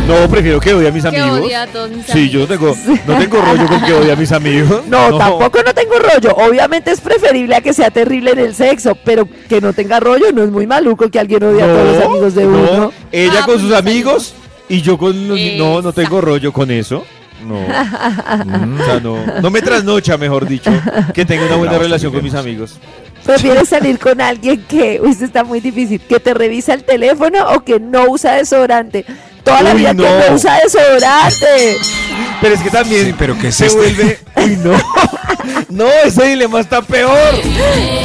[0.07, 1.39] No, prefiero que odie a mis Que amigos.
[1.39, 2.75] odia a todos mis Sí, yo no tengo,
[3.07, 4.81] no tengo rollo con que odie a mis amigos.
[4.87, 6.35] No, tampoco no tengo rollo.
[6.35, 10.31] Obviamente es preferible a que sea terrible en el sexo, pero que no tenga rollo
[10.33, 12.49] no es muy maluco que alguien odie a todos los amigos de no.
[12.49, 12.91] uno.
[13.11, 14.33] Ella Ah, con pues sus mis amigos
[14.67, 17.05] y yo con los No, no tengo rollo con eso.
[17.47, 17.55] No.
[18.45, 19.17] Mm, o sea, no.
[19.41, 20.71] No me trasnocha, mejor dicho,
[21.13, 22.77] que tenga una buena relación con mis amigos.
[22.77, 23.23] amigos.
[23.25, 27.37] ¿Prefieres salir con alguien que, uy, esto está muy difícil, que te revisa el teléfono
[27.53, 29.05] o que no usa desodorante?
[29.43, 30.03] Toda la Uy, vida no.
[30.03, 31.77] que usa desodorante.
[32.41, 33.77] Pero es que también Sí, pero ¿qué es se este?
[33.77, 34.19] vuelve.
[34.37, 34.71] Uy, no.
[35.69, 37.17] No, ese dilema está peor.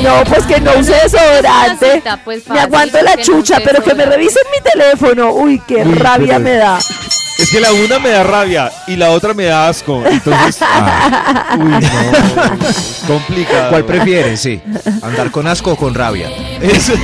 [0.02, 1.92] No, pues que no use desodorante.
[1.96, 5.32] cita, pues, Me aguanto la que no chucha, pero que me revisen mi teléfono.
[5.32, 6.78] Uy, qué Uy, rabia pero- me da.
[6.78, 10.02] Es que la una me da rabia y la otra me da asco.
[10.04, 12.68] Entonces, Ah, uy, no.
[12.68, 13.68] Es complicado.
[13.70, 14.40] ¿Cuál prefieres?
[14.40, 14.60] Sí.
[15.02, 16.28] ¿Andar con asco o con rabia?
[16.62, 16.94] Eso.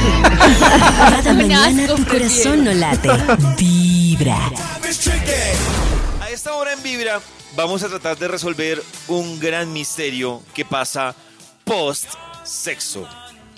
[0.58, 3.10] Cada mañana tu corazón no late.
[4.16, 4.36] Vibra.
[6.20, 7.20] A esta hora en Vibra
[7.56, 11.16] vamos a tratar de resolver un gran misterio que pasa
[11.64, 12.10] post
[12.44, 13.08] sexo.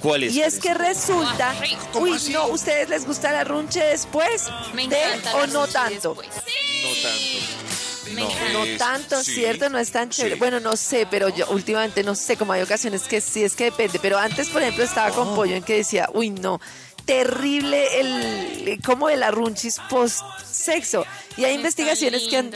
[0.00, 0.34] ¿Cuál es?
[0.34, 1.54] Y es que resulta,
[1.92, 4.44] ¿Cómo uy, no, ¿ustedes les gusta la runche después?
[4.74, 6.14] Me ¿De encanta o no tanto?
[6.14, 8.14] no tanto.
[8.14, 8.30] Me No.
[8.30, 8.52] encanta.
[8.52, 9.68] No tanto, ¿cierto?
[9.68, 10.36] No es tan chévere.
[10.36, 13.64] Bueno, no sé, pero yo últimamente no sé, como hay ocasiones que sí, es que
[13.64, 13.98] depende.
[13.98, 16.60] Pero antes, por ejemplo, estaba con pollo en que decía, uy, no,
[17.06, 21.06] terrible el, como el arrunchis post sexo.
[21.36, 22.50] Y hay Está investigaciones que han...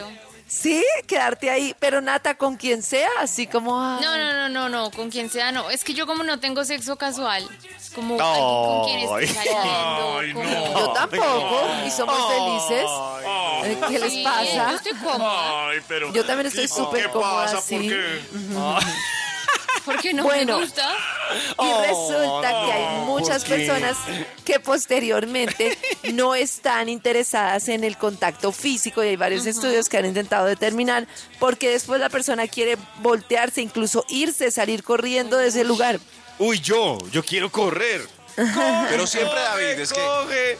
[0.46, 3.80] Sí, quedarte ahí, pero nata con quien sea, así como...
[3.80, 4.00] ay.
[4.02, 5.70] No, no, no, no, no, con quien sea, no.
[5.70, 10.40] Es que yo como no tengo sexo casual, es como alguien con quien estoy saliendo.
[10.40, 12.90] como- Yo tampoco, y somos felices.
[13.62, 14.70] Eh, ¿Qué les Sí, pasa?
[14.70, 15.70] Yo estoy cómoda.
[16.12, 17.88] Yo también estoy súper cómoda así.
[19.92, 20.58] Porque no Bueno.
[20.58, 20.92] me gusta.
[21.58, 23.96] Y resulta que hay muchas personas
[24.44, 25.76] que posteriormente
[26.12, 31.06] no están interesadas en el contacto físico y hay varios estudios que han intentado determinar
[31.38, 35.98] porque después la persona quiere voltearse, incluso irse, salir corriendo de ese lugar.
[36.38, 38.06] Uy, yo, yo quiero correr.
[38.88, 40.58] Pero siempre, David, es que Coge.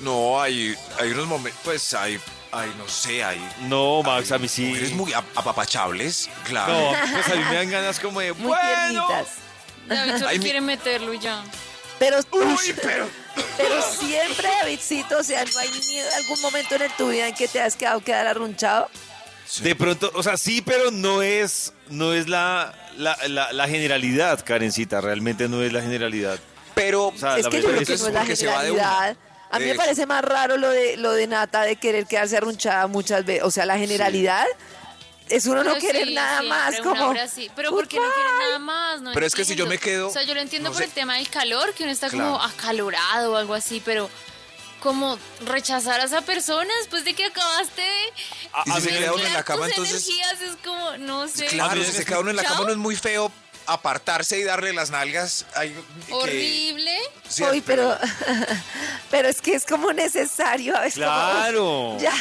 [0.00, 2.18] no hay, hay unos momentos, pues hay,
[2.52, 3.40] hay, no sé, hay.
[3.62, 4.66] No, Max, a mí sí.
[4.66, 6.72] Mujeres muy ap- apapachables, claro.
[6.72, 8.32] No, pues a mí me dan ganas como de.
[8.34, 9.06] Muy bueno.
[9.08, 9.34] tiernitas.
[9.88, 11.42] David solo Ay, mi- quiere meterlo y ya.
[11.98, 13.08] Pero, Uy, pero.
[13.56, 17.46] pero siempre, Davidcito, o sea, no hay ni algún momento en tu vida en que
[17.48, 18.88] te has quedado quedar arrunchado.
[19.60, 24.42] De pronto, o sea, sí, pero no es, no es la, la, la, la generalidad,
[24.44, 25.00] Karencita.
[25.00, 26.38] Realmente no es la generalidad.
[26.74, 28.36] Pero O sea, es la que yo verdad creo que es no es la porque
[28.36, 28.82] se va de una.
[28.82, 29.16] generalidad.
[29.52, 32.86] A mí me parece más raro lo de lo de Nata de querer quedarse arrunchada
[32.86, 33.44] muchas veces.
[33.44, 34.46] O sea, la generalidad
[35.28, 36.80] es uno no Pero querer sí, nada más.
[36.80, 37.50] Como, sí.
[37.54, 39.00] Pero ¿por qué no quieren nada más?
[39.02, 40.82] No Pero es que si yo me quedo, O sea, yo lo entiendo no por
[40.82, 40.86] sé.
[40.88, 42.32] el tema del calor, que uno está Claro.
[42.32, 44.10] como acalorado o algo así, pero
[44.80, 48.12] como rechazar a esa persona después de que acabaste de
[48.66, 50.08] Y si se queda uno en la cama, entonces.
[50.08, 51.46] energías es como, no sé.
[51.46, 52.52] Claro, si se queda uno en la Chao.
[52.54, 53.30] cama no es muy feo
[53.66, 55.46] apartarse y darle las nalgas.
[55.54, 55.72] Ay,
[56.08, 56.98] que- Horrible.
[57.28, 58.12] Sí, Uy, pero, pero
[59.20, 60.74] es que es como necesario.
[60.82, 61.96] Es como, Claro.
[62.00, 62.12] ya,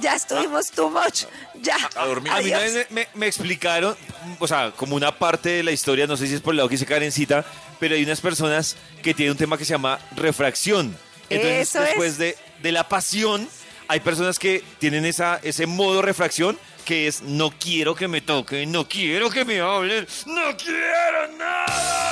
[0.00, 1.24] ya estuvimos too much,
[1.60, 1.76] ya.
[1.96, 2.32] A dormir.
[2.32, 2.72] A mí una Adiós.
[2.74, 3.96] vez me, me- me explicaron,
[4.38, 6.68] o sea, como una parte de la historia, no sé si es por el lado
[6.68, 7.44] que dice Karencita,
[7.78, 10.96] pero hay unas personas que tienen un tema que se llama refracción.
[11.28, 12.18] Entonces, Eso después es.
[12.18, 13.48] de, de la pasión,
[13.88, 18.70] hay personas que tienen esa, ese modo refracción que es no quiero que me toquen,
[18.72, 22.11] no quiero que me hablen, no quiero nada.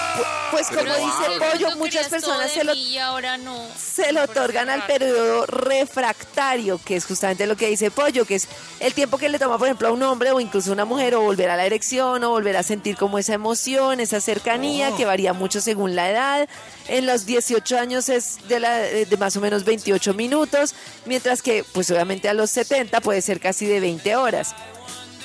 [0.51, 3.57] Pues como dice Pollo, muchas personas se lo mí ahora no.
[3.79, 8.49] se lo otorgan al periodo refractario, que es justamente lo que dice Pollo, que es
[8.81, 11.15] el tiempo que le toma, por ejemplo, a un hombre o incluso a una mujer
[11.15, 15.05] o volver a la erección o volver a sentir como esa emoción, esa cercanía, que
[15.05, 16.49] varía mucho según la edad.
[16.89, 20.75] En los 18 años es de, la, de más o menos 28 minutos,
[21.07, 24.55] mientras que, pues obviamente a los 70 puede ser casi de 20 horas.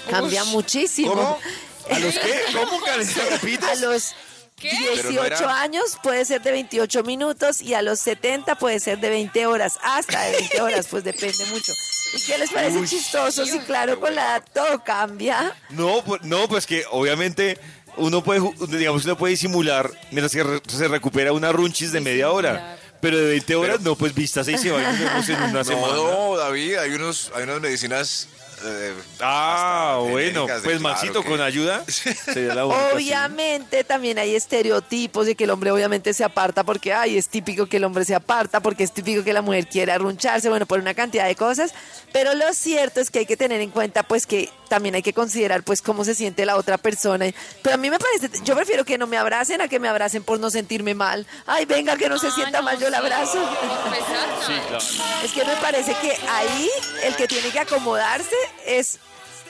[0.10, 1.13] Cambia muchísimo.
[1.13, 1.39] ¿Cómo?
[1.89, 2.41] ¿A los qué?
[2.54, 2.86] ¿Cómo.
[2.86, 4.15] A los
[4.58, 4.72] ¿Qué?
[4.96, 8.80] Pero 18 no era- años puede ser de 28 minutos y a los 70 puede
[8.80, 11.74] ser de 20 horas, hasta de 20 horas, pues depende mucho.
[12.13, 12.88] ¿Y qué les parece Uy.
[12.88, 13.46] chistoso?
[13.46, 15.54] Sí, claro, con la edad todo cambia.
[15.72, 17.60] No, pues, no, pues que obviamente
[17.98, 22.32] uno puede, digamos, uno puede disimular mientras que re- se recupera una runchis de media
[22.32, 22.78] hora.
[23.02, 24.96] Pero de 20 horas, no, pues vistas y se va en
[25.52, 25.94] una semana.
[25.94, 28.30] No, David, hay, unos, hay unas medicinas.
[28.65, 31.84] Eh, Ah, bueno, pues claro Maxito, que- con ayuda.
[31.88, 32.65] sería la.
[32.65, 37.65] Obviamente también hay estereotipos de que el hombre obviamente se aparta porque, ay, es típico
[37.67, 40.80] que el hombre se aparta, porque es típico que la mujer quiere arruncharse, bueno, por
[40.80, 41.73] una cantidad de cosas.
[42.12, 45.13] Pero lo cierto es que hay que tener en cuenta, pues, que también hay que
[45.13, 47.25] considerar, pues, cómo se siente la otra persona.
[47.62, 50.23] Pero a mí me parece, yo prefiero que no me abracen a que me abracen
[50.23, 51.28] por no sentirme mal.
[51.45, 53.39] Ay, venga, que no se Ah, sienta no, mal, yo la abrazo.
[54.47, 54.84] Sí, claro.
[55.23, 56.69] Es que me parece que ahí
[57.04, 59.00] el que tiene que acomodarse es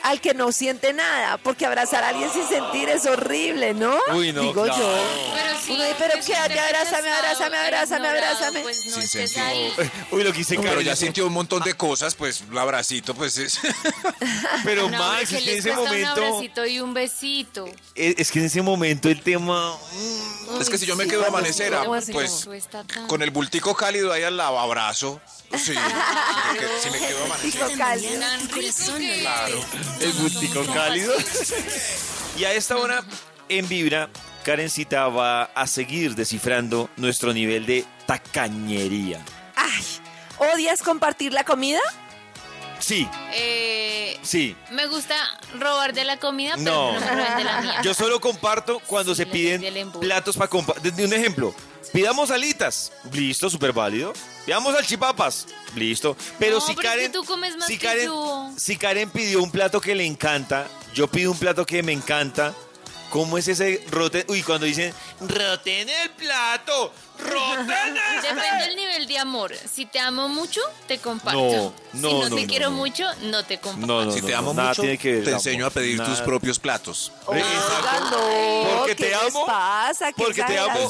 [0.06, 3.98] al que no siente nada, porque abrazar a alguien sin sentir es horrible, ¿no?
[4.14, 4.78] Uy, no, Digo claro.
[4.80, 5.34] yo.
[5.36, 8.60] Pero sí, Uno dice, pero pues, quédate, abrázame, abrázame, abrázame, abrázame.
[8.62, 9.44] Pues no sentido.
[9.46, 9.74] ahí.
[10.12, 10.86] Uy, lo quise Pero Karen.
[10.86, 13.60] ya sintió un montón de cosas, pues un abracito, pues es.
[14.64, 16.12] Pero No, Max, es que en ese cuesta un momento.
[16.26, 17.66] abracito y un besito.
[17.96, 19.76] Es, es que en ese momento el tema.
[20.52, 22.48] mm, Es que si yo me sí, quedo a amanecer, sí, ah, pues
[23.08, 25.20] con el bultico cálido ahí al lado, abrazo.
[25.58, 25.74] Sí,
[26.84, 27.72] si me quedo a amanecer.
[29.22, 29.62] Claro.
[30.00, 31.14] El gustico cálido.
[32.38, 33.04] y a esta hora,
[33.50, 34.10] en Vibra,
[34.44, 39.24] Karencita va a seguir descifrando nuestro nivel de tacañería.
[39.56, 39.84] Ay,
[40.38, 41.80] ¿odias compartir la comida?
[42.80, 44.56] Sí, Eh, sí.
[44.72, 45.16] me gusta
[45.60, 47.00] robar de la comida, pero No.
[47.00, 47.00] no,
[47.38, 47.82] de la mía.
[47.84, 50.94] Yo solo comparto cuando Sí, se piden platos para compartir.
[50.94, 51.54] Un ejemplo,
[51.94, 52.92] pidamos alitas.
[53.12, 54.14] Listo, súper válido.
[54.46, 55.48] Pidamos salchipapas.
[55.76, 56.16] Listo.
[56.40, 57.12] Pero No, si pero es que Karen.
[57.12, 58.52] tú comes más si que Karen, yo.
[58.58, 62.54] si Karen pidió un plato que le encanta, yo pido un plato que me encanta.
[63.10, 64.26] ¿Cómo es ese roten?
[64.28, 69.54] Uy, cuando dicen roten el plato, roten el Depende del nivel de amor.
[69.72, 71.40] Si te amo mucho, te comparto.
[71.42, 72.76] No, no, si no, no, te no, quiero no.
[72.78, 73.88] mucho, no te comparto.
[73.88, 76.60] No, no, Si te amo mucho, tiene que ver te enseño a pedir tus propios
[76.60, 77.12] platos.
[77.28, 77.32] No,
[78.78, 80.12] Porque ¿qué te les amo, pasa?
[80.12, 80.90] ¿Qué Porque te amo,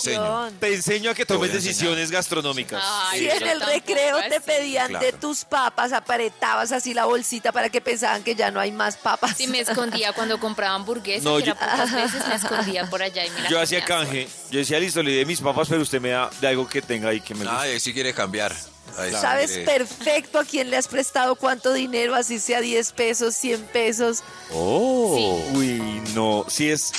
[0.60, 2.84] te enseño a que tomes decisiones gastronómicas.
[2.86, 7.70] Ay, Si en el recreo te pedían de tus papas, apretabas así la bolsita para
[7.70, 9.36] que pensaban que ya no hay más papas.
[9.38, 13.02] Si me escondía cuando compraba hamburguesas, No, que yo- era pocas veces, me escondía por
[13.02, 14.28] allá y me la Yo hacía canje.
[14.50, 17.22] Yo decía, listo, le di mis papas, pero usted me de algo que tenga ahí
[17.22, 17.56] que me guste.
[17.56, 18.56] Ah, ahí sí quiere cambiar.
[18.98, 23.36] Ahí Sabes quiere- perfecto a quién le has prestado cuánto dinero, así sea 10 pesos,
[23.36, 24.24] 100 pesos.
[24.54, 25.42] Oh.
[25.54, 25.82] Uy,
[26.14, 26.46] no.
[26.48, 26.92] Si es,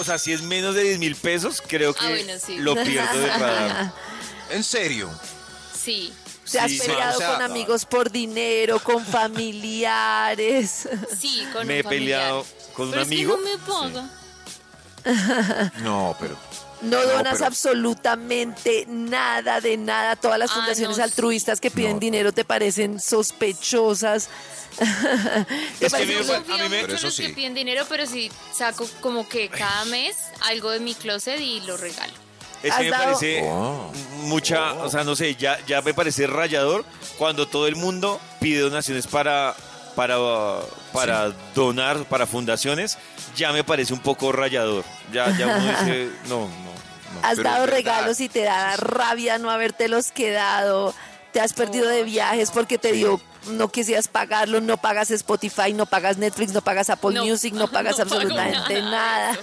[0.00, 2.56] o sea, si es menos de 10 mil pesos, creo que Ah, bueno, sí.
[2.58, 3.92] lo pierdo de radar.
[4.50, 5.08] ¿En serio?
[5.80, 6.12] Sí.
[6.50, 9.04] Te has Sí, peleado o sea, con amigos por dinero, con
[9.76, 10.88] familiares.
[11.20, 12.72] Sí, con Me un he peleado familiar.
[12.74, 13.36] con un amigo.
[13.36, 13.58] Que no me
[13.92, 15.70] paga.
[15.82, 16.36] No, pero.
[16.82, 20.14] No No, donas pero- absolutamente nada de nada.
[20.16, 21.98] Todas las Ah, fundaciones no, altruistas que piden No.
[22.00, 24.28] dinero te parecen sospechosas.
[24.78, 27.22] ¿Te Es que parece me- a mí me- Pero eso sí.
[27.28, 31.60] que piden dinero, pero sí saco como que cada mes algo de mi closet y
[31.62, 32.12] lo regalo.
[32.62, 33.92] Es ¿Has que me dado- parece Oh.
[34.22, 36.84] mucha, o sea, no sé, ya, ya me parece rayador
[37.18, 39.54] cuando todo el mundo pide donaciones para,
[39.94, 40.16] para,
[40.92, 42.98] para donar para fundaciones.
[43.36, 44.84] Ya me parece un poco rayador.
[45.12, 46.65] Ya, ya uno dice, no.
[47.22, 50.94] Has pero dado regalos y te da rabia no habértelos quedado.
[51.32, 55.84] Te has perdido de viajes porque te dio, no quisieras pagarlo, no pagas Spotify, no
[55.84, 59.38] pagas Netflix, no pagas Apple No, Music, no pagas no absolutamente nada nada.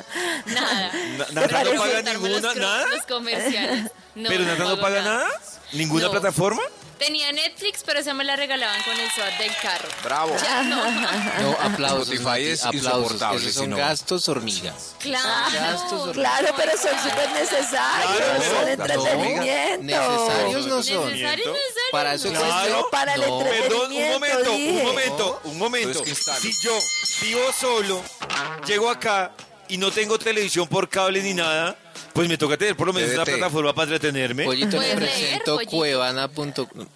[0.48, 0.92] Nada.
[1.18, 2.88] Na- ¿Te Nata no paga ninguna, los, nada.
[2.88, 3.92] los comerciales.
[4.16, 5.28] No, Pero Nata no paga nada.
[5.74, 6.12] ¿Ninguna No.
[6.12, 6.62] plataforma?
[7.04, 9.90] Tenía Netflix, pero esa me la regalaban con el SWAT del carro.
[10.04, 10.36] Bravo.
[10.42, 10.84] Ya no.
[11.44, 12.10] No, aplausos.
[12.10, 12.92] Spotify es aplausos.
[12.92, 13.76] insoportable, Esos son no.
[13.78, 14.74] gastos hormiga.
[15.00, 15.52] Claro.
[15.54, 16.14] Gastos hormiga.
[16.14, 19.84] Claro, pero son súper necesarios, Claro, son no, entretenimiento.
[19.84, 21.10] Necesarios no son.
[21.12, 21.54] Necesario, necesario.
[21.92, 22.46] Para eso Claro.
[22.46, 23.40] existe- No, para el No.
[23.40, 25.88] Perdón, un momento, un momento, un momento.
[25.90, 26.40] Entonces, ¿qué instalo?
[26.42, 26.80] Si yo
[27.22, 28.02] vivo solo,
[28.66, 29.32] llego acá
[29.68, 31.76] y no tengo televisión por cable ni nada,
[32.14, 34.46] pues me toca tener por lo menos una plataforma para entretenerme.
[34.46, 36.88] Pollito le presento cuevana.com.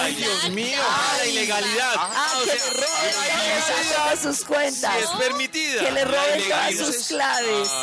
[0.00, 0.78] Ay, Dios mío,
[1.18, 1.92] la ilegalidad.
[1.96, 4.92] Ah, O que le roben todas sus cuentas.
[4.96, 5.84] si es permitida.
[5.84, 7.68] Que le roben todas sus es- claves.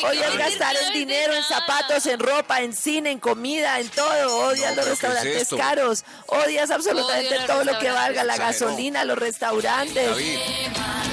[0.00, 4.46] Que Odias gastar en dinero, en zapatos, en ropa, en cine, en comida, en todo.
[4.48, 6.04] Odias No, los ¿qué restaurantes caros.
[6.26, 10.08] Odias absolutamente todo lo que valga, la gasolina, los restaurantes.
[10.08, 10.38] David,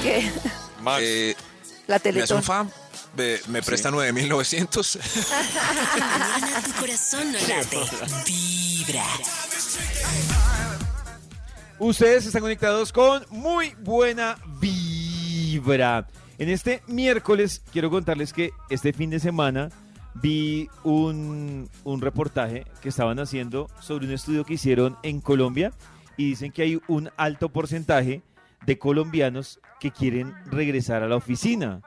[0.02, 0.32] que-
[0.80, 1.36] Max, eh,
[1.86, 2.36] La ¿me hace Teletón.
[2.38, 2.72] un fan?
[3.20, 4.98] ¿Me, me presta 9.900?
[5.98, 7.76] Mañana tu corazón no late.
[8.24, 9.04] Vibra.
[11.78, 16.08] Ustedes están conectados con muy buena vibra.
[16.38, 19.68] En este miércoles quiero contarles que este fin de semana
[20.14, 25.74] vi un, un reportaje que estaban haciendo sobre un estudio que hicieron en Colombia
[26.16, 28.22] y dicen que hay un alto porcentaje
[28.64, 31.82] de colombianos que quieren regresar a la oficina.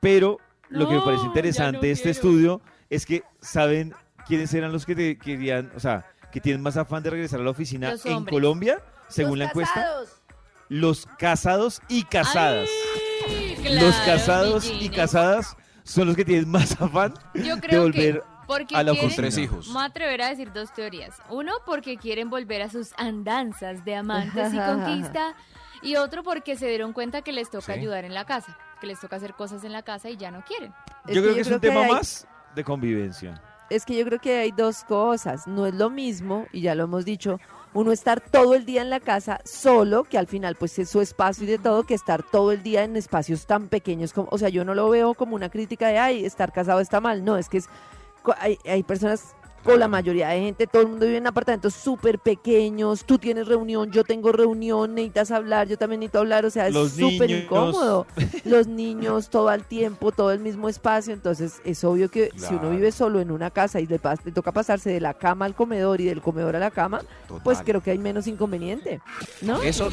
[0.00, 0.38] Pero
[0.78, 2.16] lo que me parece interesante no de este quiero.
[2.16, 2.60] estudio
[2.90, 3.94] es que saben
[4.26, 7.44] quiénes eran los que te querían, o sea, que tienen más afán de regresar a
[7.44, 8.32] la oficina Los en hombres.
[8.32, 9.86] Colombia, según la encuesta.
[10.68, 12.68] Los casados y casadas.
[13.28, 18.20] Ay, los casados y casadas son los que tienen más afán Yo de creo volver
[18.20, 19.16] que porque a la quieren, oficina.
[19.28, 19.66] Tres hijos.
[19.68, 21.14] Me voy a atrever a decir dos teorías.
[21.30, 25.34] Uno, porque quieren volver a sus andanzas de amantes y conquista.
[25.82, 27.80] Y otro, porque se dieron cuenta que les toca Sí.
[27.80, 28.56] ayudar en la casa.
[28.86, 30.72] Les toca hacer cosas en la casa y ya no quieren.
[31.06, 33.42] Es Yo creo que, yo es un tema hay- más de convivencia.
[33.70, 35.46] Es que yo creo que hay dos cosas.
[35.46, 37.40] No es lo mismo, y ya lo hemos dicho,
[37.72, 41.00] uno estar todo el día en la casa solo, que al final pues es su
[41.00, 44.38] espacio y de todo, que estar todo el día en espacios tan pequeños como, o
[44.38, 47.24] sea, yo no lo veo como una crítica de, ay, estar casado está mal.
[47.24, 47.68] No, es que es,
[48.66, 53.04] hay personas, o la mayoría de gente, todo el mundo vive en apartamentos súper pequeños,
[53.04, 56.74] tú tienes reunión, yo tengo reunión, necesitas hablar, yo también necesito hablar, o sea, es
[57.12, 58.06] súper incómodo.
[58.44, 62.70] Los niños todo el tiempo, todo el mismo espacio, entonces es obvio que si uno
[62.70, 65.54] vive solo en una casa y le, pas- le toca pasarse de la cama al
[65.54, 67.00] comedor y del comedor a la cama,
[67.42, 69.00] pues creo que hay menos inconveniente,
[69.42, 69.62] ¿no?
[69.62, 69.88] Eso,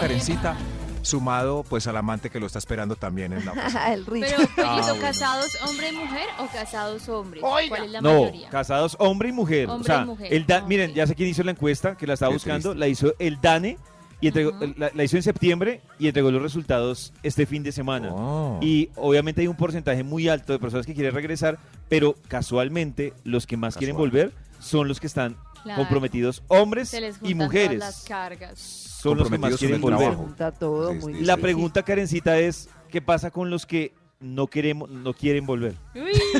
[0.00, 0.56] Karencita,
[1.04, 3.92] sumado pues al amante que lo está esperando también en la oficina.
[3.94, 4.28] el ritmo.
[4.56, 5.00] Pero, Ah, bueno.
[5.00, 7.42] ¿casados hombre y mujer o casados hombres?
[7.42, 8.48] ¿Cuál es la No, mayoría?
[8.50, 9.68] casados hombre y mujer.
[9.68, 10.32] Hombre o sea, y mujer.
[10.34, 12.70] el da- Ah, miren, ya sé quién hizo la encuesta, que la estaba Qué buscando,
[12.70, 12.78] triste.
[12.78, 13.76] la hizo el DANE
[14.20, 18.08] y entregó, la, la hizo en septiembre y entregó los resultados este fin de semana.
[18.12, 18.58] Oh.
[18.62, 21.58] Y obviamente hay un porcentaje muy alto de personas que quieren regresar,
[21.90, 24.32] pero casualmente los que más quieren volver
[24.64, 25.80] son los que están Claro.
[25.80, 27.78] comprometidos, hombres Se les y mujeres.
[27.78, 28.58] todas las cargas.
[28.58, 29.98] Son los que más quieren volver.
[30.00, 30.22] trabajo.
[30.24, 31.26] Junta todo Sí, muy sí, difícil.
[31.26, 35.74] La pregunta, Karencita, es ¿qué pasa con los que no queremos, no quieren volver?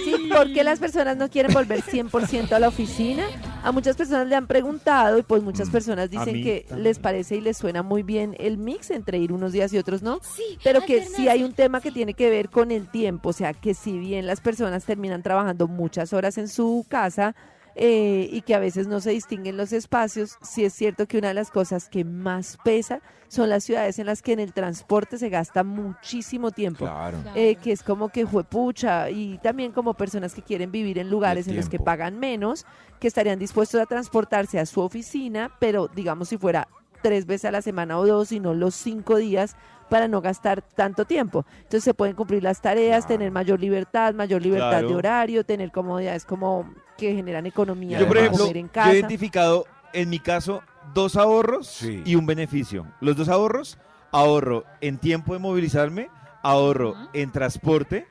[0.04, 3.24] Sí, ¿Por qué las personas no quieren volver 100% a la oficina?
[3.62, 6.84] A muchas personas le han preguntado y pues muchas Mm, personas dicen que también.
[6.84, 10.02] les parece y les suena muy bien el mix entre ir unos días y otros
[10.02, 10.20] no.
[10.22, 13.32] Sí, Pero que sí hay un tema que tiene que ver con el tiempo, o
[13.32, 17.34] sea, que si bien las personas terminan trabajando muchas horas en su casa
[17.76, 21.28] eh, y que a veces no se distinguen los espacios, sí es cierto que una
[21.28, 25.18] de las cosas que más pesa son las ciudades en las que en el transporte
[25.18, 26.84] se gasta muchísimo tiempo.
[26.84, 27.18] Claro.
[27.34, 31.48] Eh, que es como que juepucha y también como personas que quieren vivir en lugares
[31.48, 32.64] en los que pagan menos,
[33.00, 36.68] que estarían dispuestos a transportarse a su oficina, pero digamos si fuera
[37.02, 39.56] tres veces a la semana o dos, y no los cinco días
[39.90, 41.44] para no gastar tanto tiempo.
[41.58, 43.18] Entonces se pueden cumplir las tareas, Claro.
[43.18, 44.88] tener mayor libertad, mayor libertad Claro.
[44.88, 48.72] de horario, tener comodidades como que generan economía, Yo, por ejemplo, comer en yo he
[48.72, 48.94] casa.
[48.94, 50.62] identificado en mi caso
[50.94, 52.02] dos ahorros Sí.
[52.04, 52.86] y un beneficio.
[53.00, 53.78] Los dos ahorros,
[54.12, 56.08] ahorro en tiempo de movilizarme,
[56.42, 57.08] ahorro Ujú.
[57.12, 58.06] en transporte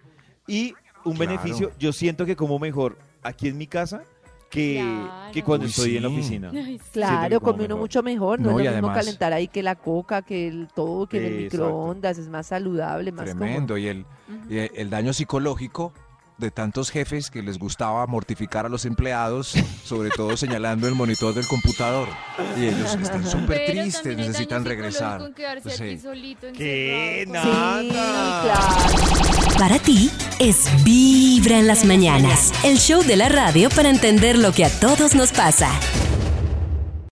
[0.47, 0.73] y
[1.05, 1.31] un Claro.
[1.31, 4.03] beneficio, yo siento que como mejor aquí en mi casa
[4.49, 5.31] que, Claro.
[5.33, 6.15] que cuando Uy, estoy en la sí.
[6.15, 6.51] oficina.
[6.53, 6.83] Ay, sí.
[6.93, 7.79] Claro, come uno mejor.
[7.79, 10.67] mucho mejor, no, No, es lo mismo además- calentar ahí que la coca, que el
[10.75, 11.65] todo, que en el Exacto.
[11.65, 13.25] microondas, es más saludable, más.
[13.25, 13.77] Tremendo.
[13.77, 14.05] Y el,
[14.49, 15.91] y el daño psicológico
[16.37, 19.53] de tantos jefes que les gustaba mortificar a los empleados,
[19.85, 22.07] sobre todo señalando el monitor del computador.
[22.57, 25.33] Y ellos están súper tristes, necesitan regresar.
[25.33, 25.83] quedarse Sí.
[25.83, 27.23] aquí solito, ¿Qué?
[27.27, 28.41] con- Sí, Nada.
[28.43, 29.57] claro.
[29.57, 34.51] Para ti es Vibra en las mañanas, el show de la radio para entender lo
[34.51, 35.69] que a todos nos pasa.